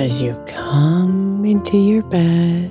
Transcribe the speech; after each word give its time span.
As 0.00 0.22
you 0.22 0.32
come 0.46 1.44
into 1.44 1.76
your 1.76 2.02
bed 2.02 2.70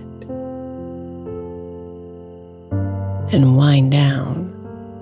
and 3.32 3.56
wind 3.56 3.92
down 3.92 4.50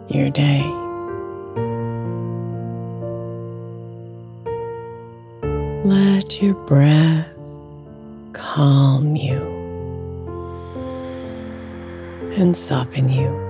your 0.10 0.30
day. 0.30 0.62
Let 5.86 6.42
your 6.42 6.56
breath 6.66 7.30
calm 8.34 9.16
you 9.16 9.40
and 12.36 12.58
soften 12.58 13.08
you. 13.08 13.47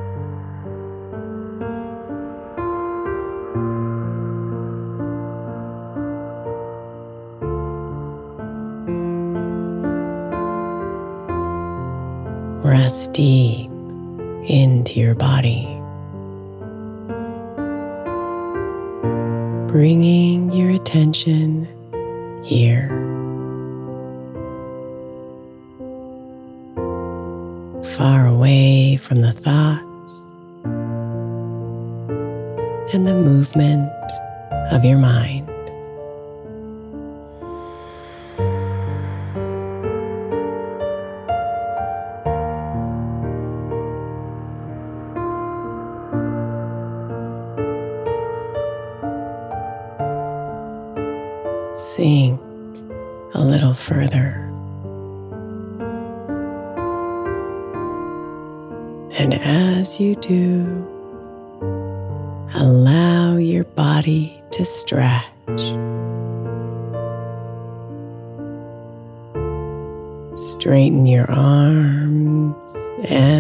Deep 13.18 13.72
into 14.48 15.00
your 15.00 15.16
body, 15.16 15.66
bringing 19.72 20.54
your 20.54 20.70
attention 20.70 21.68
here. 22.44 22.90
Far 27.98 28.28
away 28.28 28.98
from 28.98 29.22
the 29.22 29.32
thoughts 29.32 30.14
and 32.94 33.08
the 33.08 33.16
movement 33.16 33.90
of 34.72 34.86
your 34.86 35.00
mind. 35.00 35.50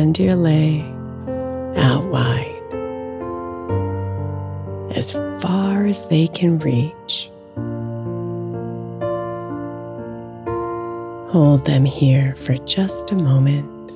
And 0.07 0.19
your 0.19 0.38
legs 0.38 1.27
out 1.75 2.06
wide 2.06 2.63
as 4.95 5.12
far 5.42 5.86
as 5.86 6.07
they 6.07 6.27
can 6.27 6.57
reach. 6.59 7.30
Hold 11.33 11.65
them 11.65 11.83
here 11.83 12.38
for 12.38 12.56
just 12.56 13.12
a 13.12 13.15
moment, 13.15 13.92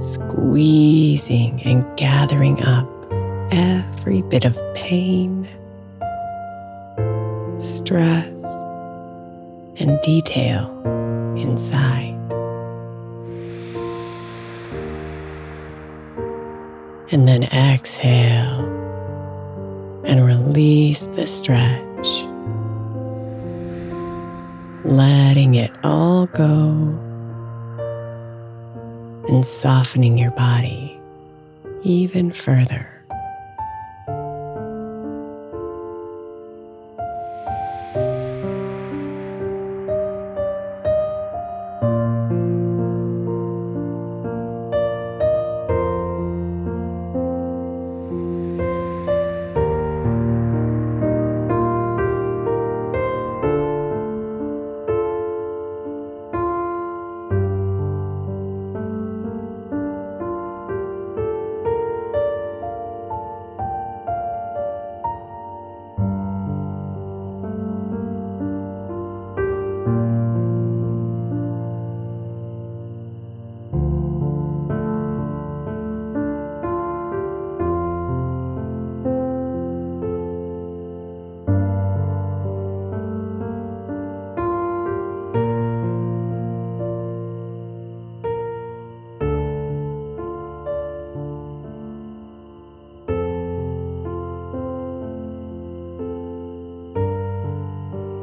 squeezing 0.00 1.60
and 1.64 1.84
gathering 1.98 2.62
up 2.62 2.88
every 3.52 4.22
bit 4.22 4.46
of 4.46 4.58
pain, 4.74 5.46
stress, 7.58 8.42
and 9.76 10.00
detail 10.00 10.70
inside. 11.36 12.19
And 17.12 17.26
then 17.26 17.42
exhale 17.44 18.60
and 20.04 20.24
release 20.24 21.06
the 21.06 21.26
stretch. 21.26 21.80
letting 24.84 25.54
it 25.54 25.70
all 25.84 26.26
go 26.26 26.70
and 29.28 29.44
softening 29.44 30.18
your 30.18 30.30
body 30.32 30.98
even 31.82 32.32
further. 32.32 32.99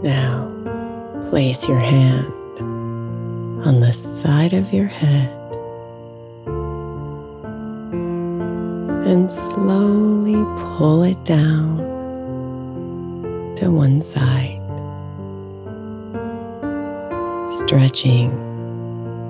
Now, 0.07 0.49
place 1.27 1.67
your 1.67 1.79
hand 1.79 2.31
on 3.67 3.81
the 3.81 3.91
side 3.91 4.53
of 4.53 4.71
your 4.71 4.85
head 4.85 5.29
and 9.05 9.29
slowly 9.29 10.41
pull 10.77 11.03
it 11.03 11.21
down 11.25 11.79
to 13.57 13.69
one 13.69 13.99
side, 13.99 14.61
stretching 17.49 18.31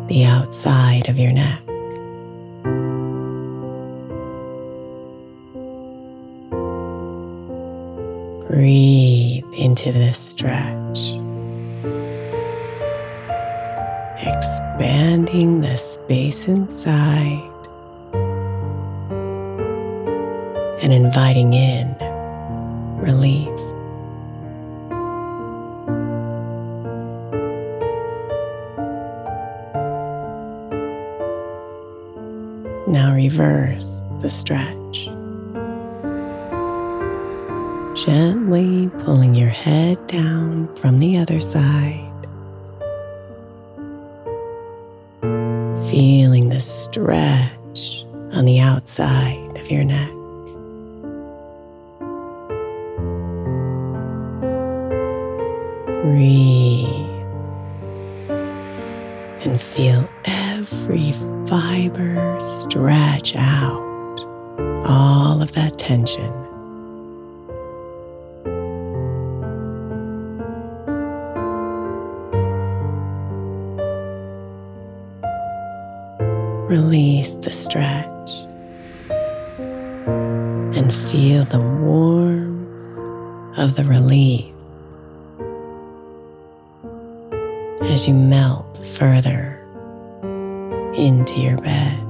the 0.06 0.26
outside 0.26 1.10
of 1.10 1.18
your 1.18 1.32
neck. 1.32 1.67
Now 32.88 33.14
reverse 33.14 34.02
the 34.22 34.30
stretch. 34.30 35.10
Gently 38.06 38.90
pulling 39.04 39.36
your 39.36 39.50
head 39.50 40.08
down 40.08 40.74
from 40.76 41.00
the 41.00 41.18
other 41.18 41.42
side. 41.42 42.06
Feeling 45.92 46.48
the 46.48 46.62
stretch 46.62 48.06
on 48.32 48.46
the 48.46 48.62
outside 48.62 49.58
of 49.58 49.70
your 49.70 49.84
neck. 49.84 50.12
Breathe 56.04 56.88
and 59.46 59.60
feel 59.60 60.08
every 60.24 61.12
fiber 61.48 62.27
tension. 65.88 66.34
Release 76.68 77.36
the 77.36 77.54
stretch 77.54 78.32
and 80.78 80.94
feel 80.94 81.46
the 81.46 81.62
warmth 81.62 83.58
of 83.58 83.78
the 83.78 83.86
relief 83.86 84.54
as 87.84 88.10
you 88.10 88.14
melt 88.14 88.86
further 88.86 89.66
into 90.94 91.40
your 91.40 91.56
bed. 91.62 92.07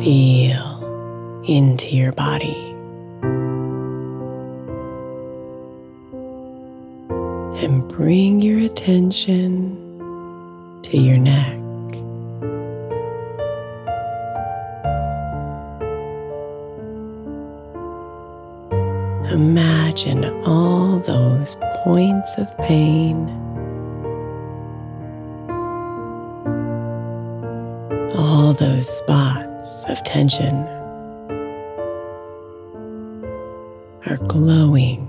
Feel 0.00 1.44
into 1.46 1.94
your 1.94 2.12
body. 2.12 2.56
And 7.62 7.86
bring 7.86 8.40
your 8.40 8.60
attention 8.60 9.76
to 10.84 10.96
your 10.96 11.18
neck. 11.18 11.58
Imagine 19.30 20.24
all 20.46 20.98
those 21.00 21.56
points 21.84 22.38
of 22.38 22.56
pain, 22.56 23.28
all 28.16 28.54
those 28.54 28.88
spots 28.88 29.49
of 29.60 30.02
tension 30.04 30.56
are 34.06 34.16
glowing 34.26 35.06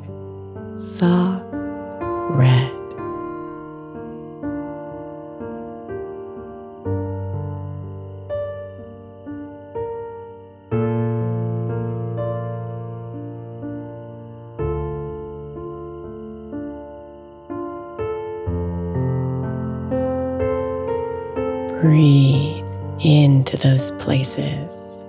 soft 0.75 1.45
red. 2.31 2.69
Breathe 21.81 22.60
into 23.03 23.57
those 23.57 23.91
places. 23.91 25.05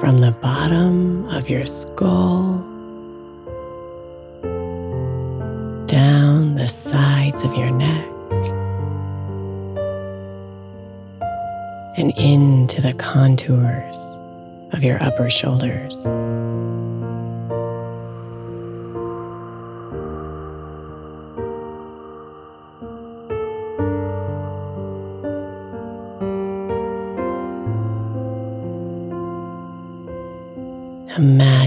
From 0.00 0.18
the 0.18 0.34
bottom 0.40 1.26
of 1.28 1.50
your 1.50 1.66
skull 1.66 2.58
down 5.86 6.54
the 6.54 6.68
sides 6.68 7.42
of 7.42 7.54
your 7.54 7.70
neck 7.70 8.06
and 11.96 12.16
into 12.16 12.80
the 12.80 12.94
contours 12.94 14.18
of 14.72 14.84
your 14.84 15.02
upper 15.02 15.28
shoulders. 15.28 16.06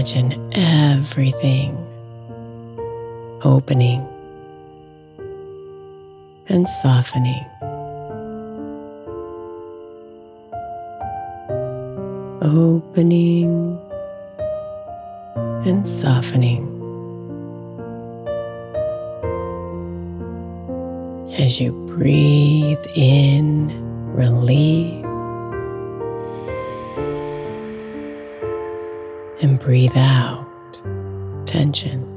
Imagine 0.04 0.52
everything 0.52 1.74
opening 3.42 4.06
and 6.46 6.68
softening. 6.68 7.46
Opening 12.42 13.80
and 15.64 15.88
softening. 15.88 16.68
As 21.38 21.58
you 21.62 21.72
breathe 21.86 22.84
in 22.94 23.72
relief 24.12 25.03
and 29.44 29.60
breathe 29.60 29.94
out 29.94 30.46
tension. 31.46 32.13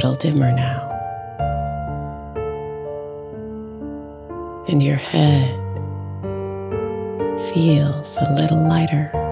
Little 0.00 0.14
dimmer 0.14 0.50
now. 0.50 0.88
And 4.66 4.82
your 4.82 4.96
head 4.96 5.50
feels 7.52 8.16
a 8.16 8.32
little 8.34 8.66
lighter. 8.66 9.29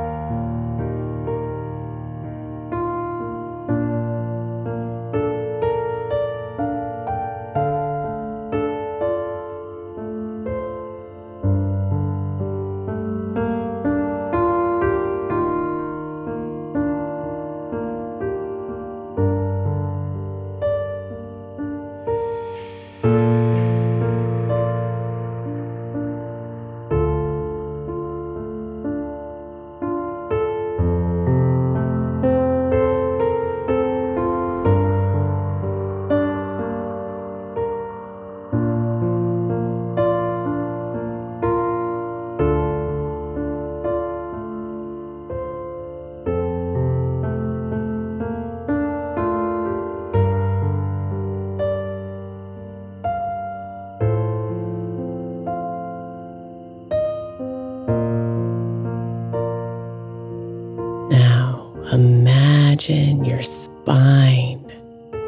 Imagine 62.88 63.24
your 63.24 63.42
spine 63.42 64.64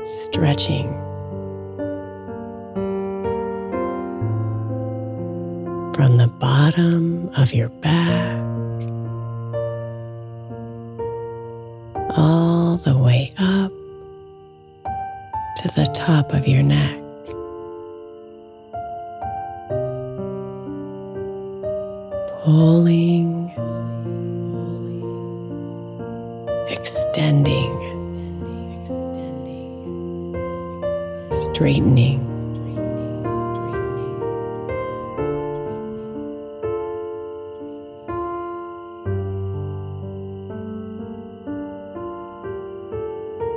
stretching. 0.05 0.89
From 5.95 6.17
the 6.17 6.29
bottom 6.39 7.29
of 7.37 7.53
your 7.53 7.69
back 7.69 8.50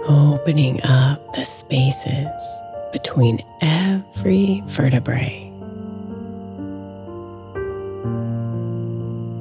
opening 0.08 0.82
up 0.84 1.34
the 1.34 1.46
spaces 1.46 2.42
between 2.92 3.40
every 3.62 4.62
vertebrae. 4.66 5.50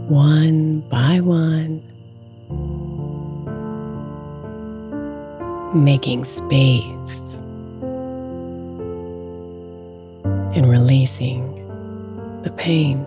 One 0.08 0.80
by 0.88 1.20
one, 1.20 1.82
making 5.74 6.24
space 6.24 7.38
and 10.54 10.68
releasing 10.68 11.48
the 12.42 12.50
pain. 12.50 13.06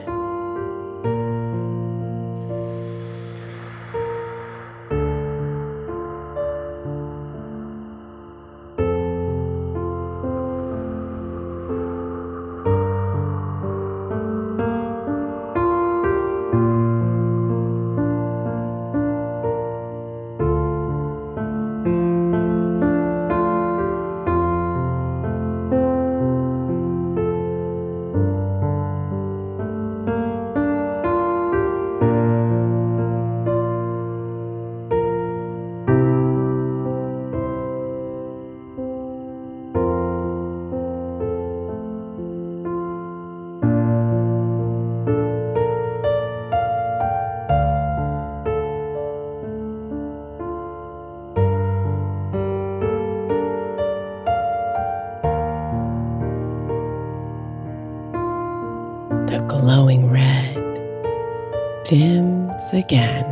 Again, 62.86 63.26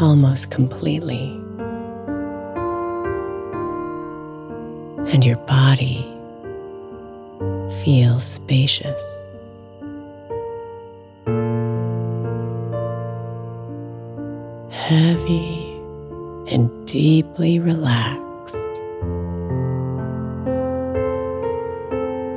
almost 0.00 0.52
completely, 0.52 1.26
and 5.12 5.26
your 5.26 5.38
body 5.38 6.06
feels 7.82 8.24
spacious. 8.24 9.24
Heavy 14.70 15.72
and 16.48 16.70
deeply 16.86 17.58
relaxed. 17.58 18.16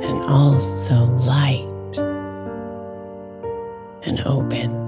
and 0.02 0.22
also 0.24 1.04
light 1.04 1.69
open. 4.30 4.79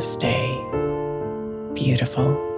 Namaste, 0.00 1.74
beautiful. 1.74 2.49